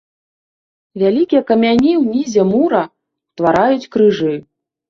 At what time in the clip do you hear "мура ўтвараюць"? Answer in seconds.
2.53-3.89